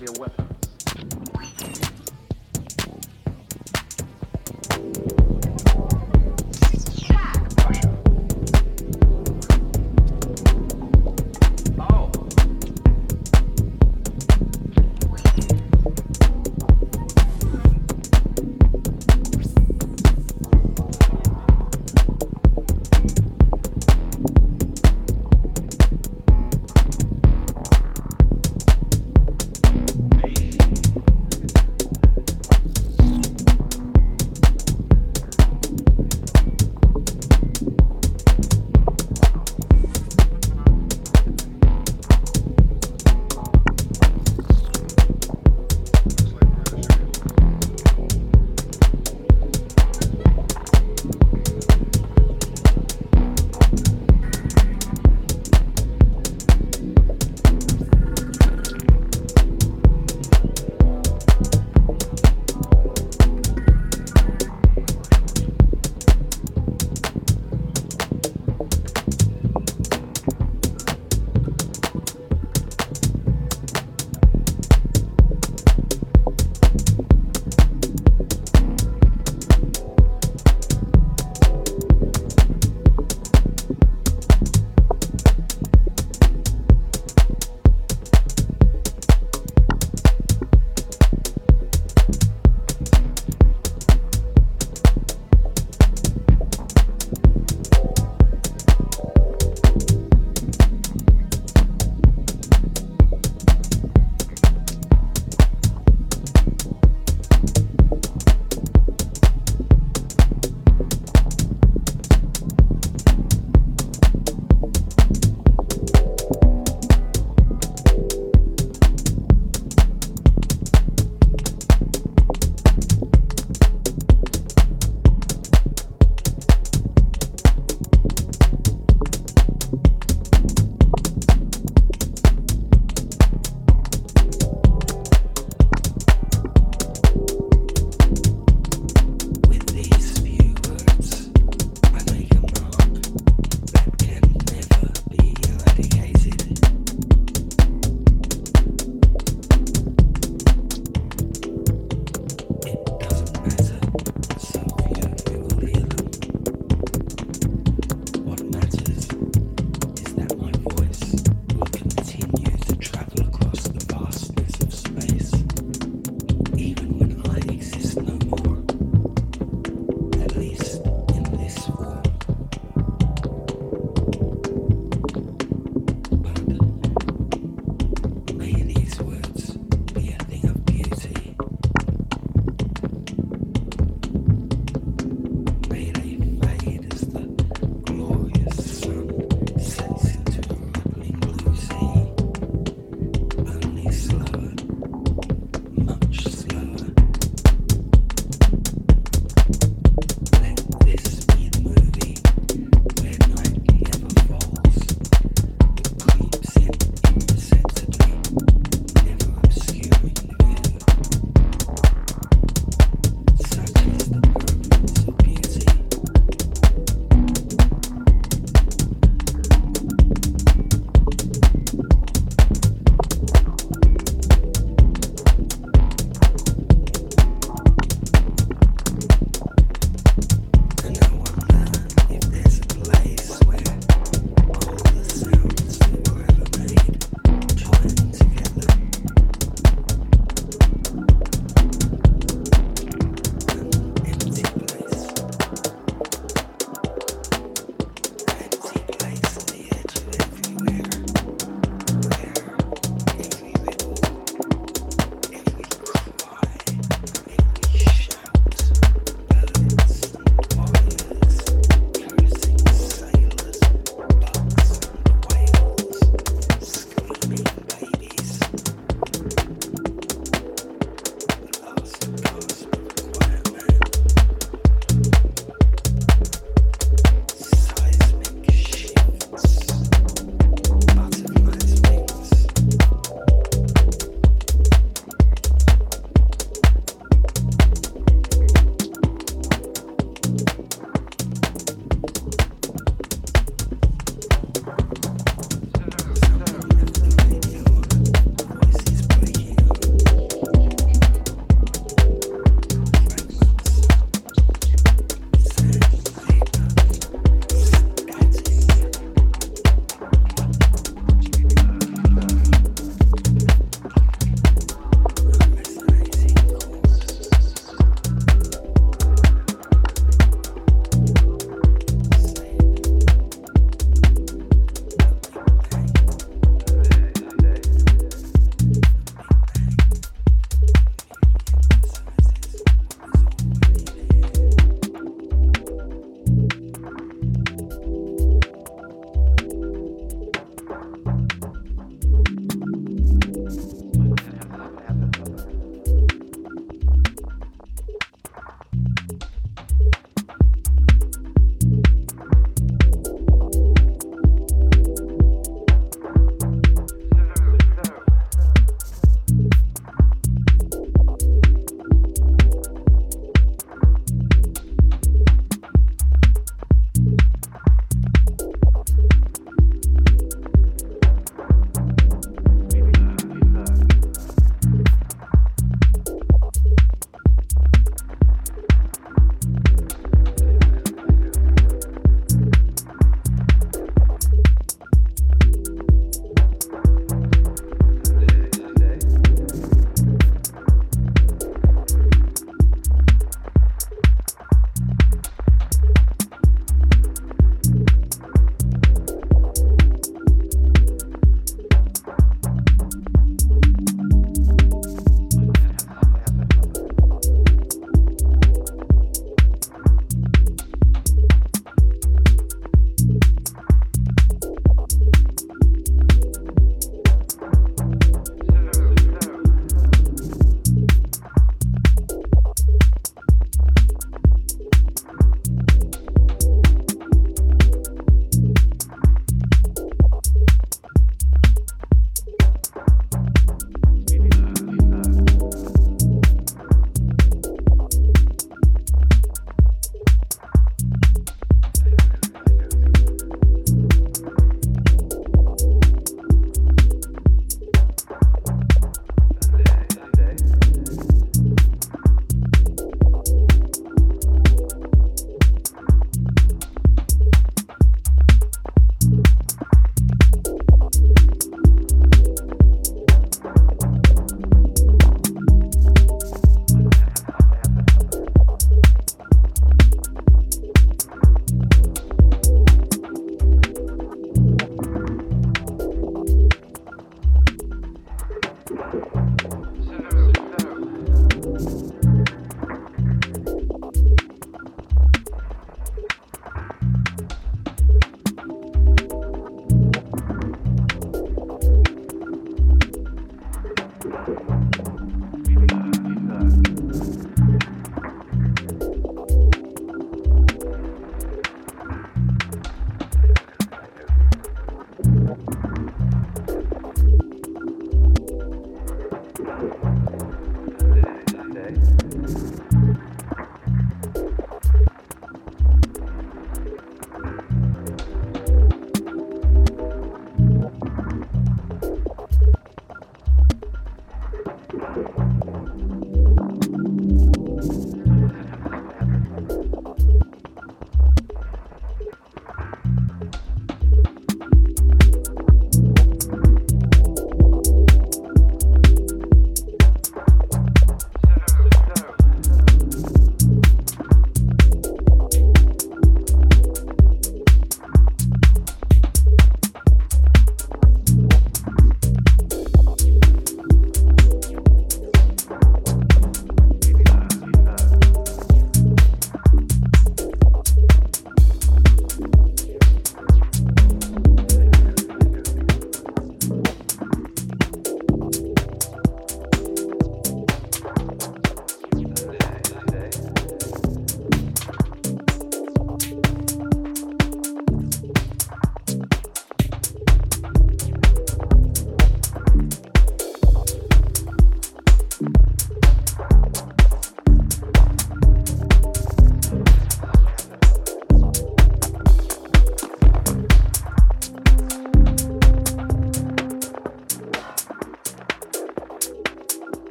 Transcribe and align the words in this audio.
be 0.00 0.06
weapon. 0.18 0.49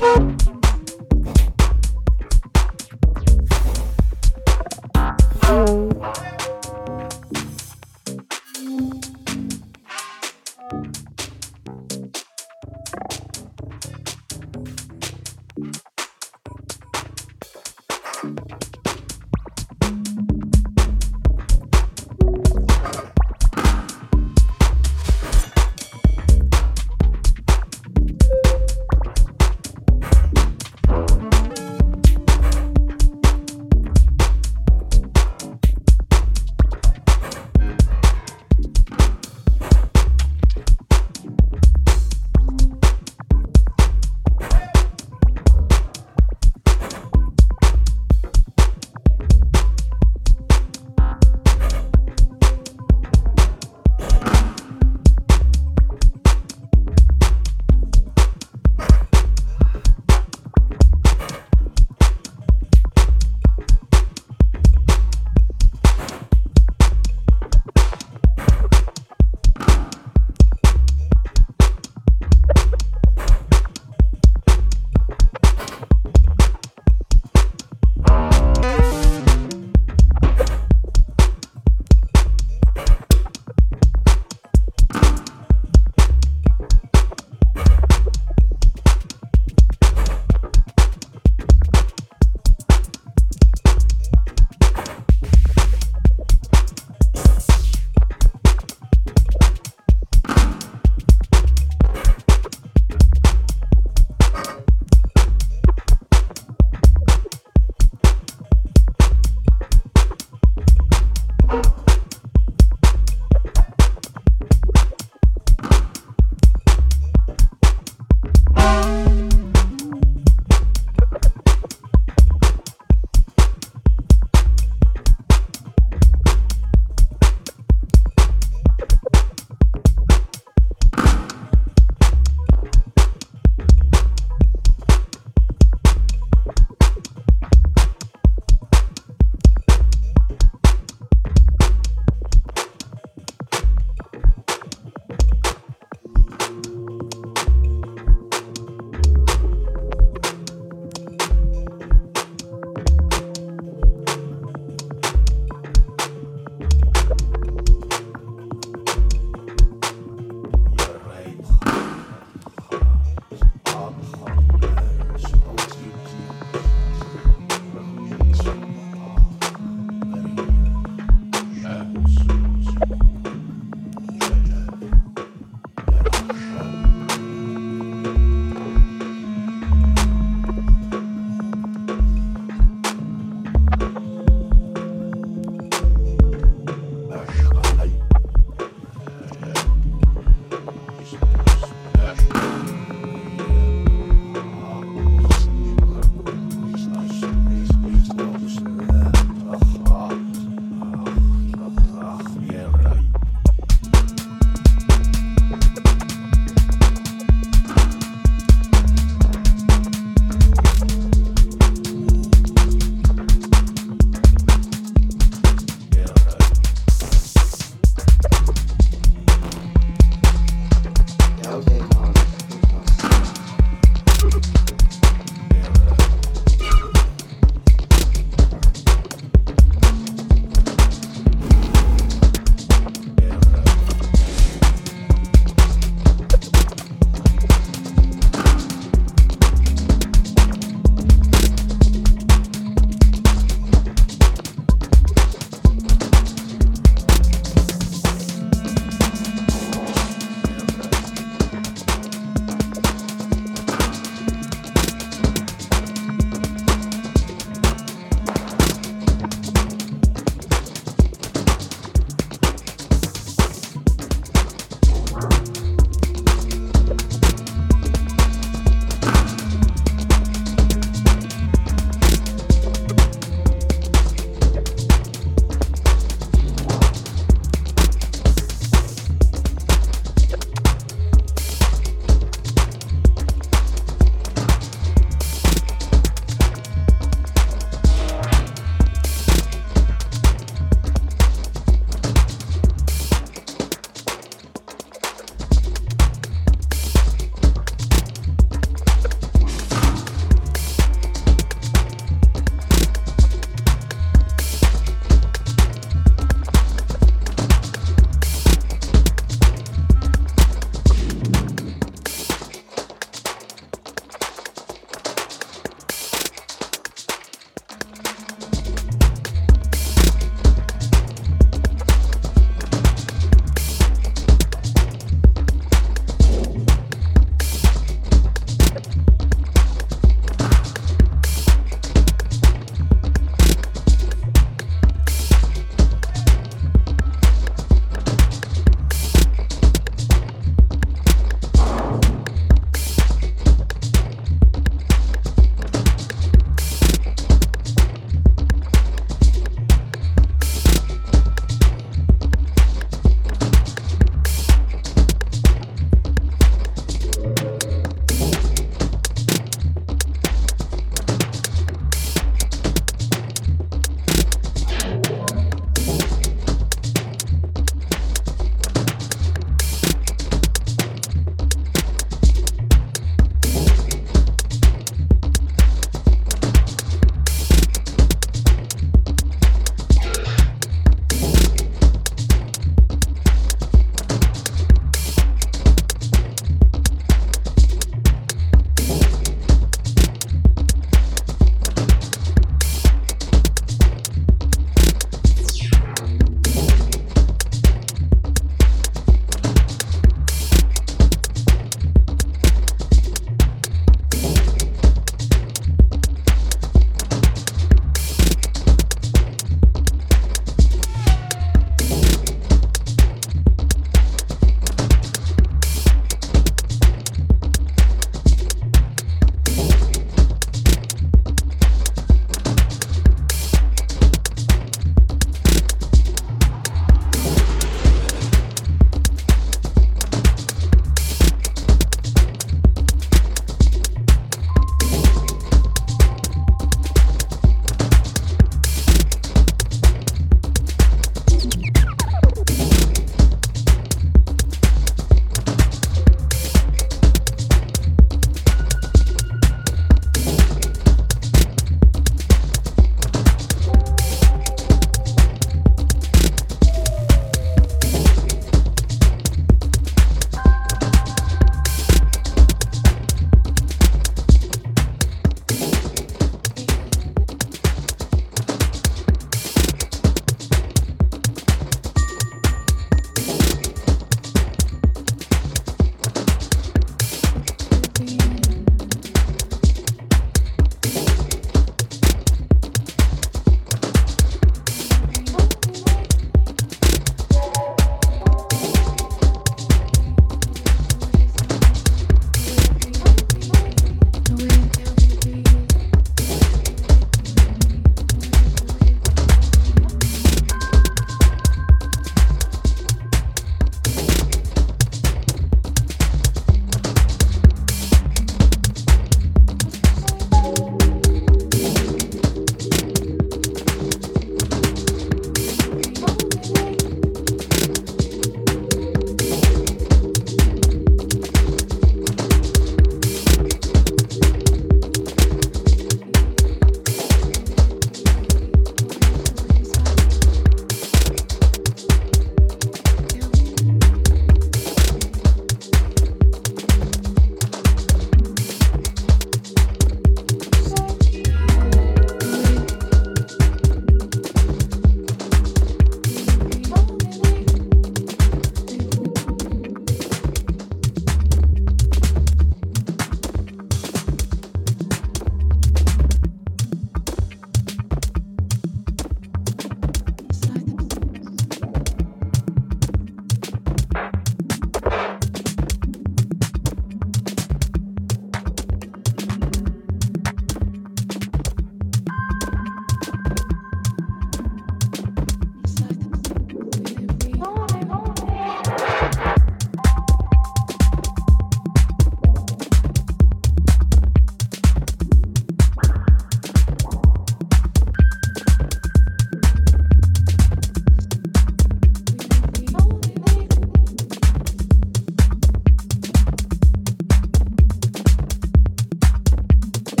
you 0.00 0.39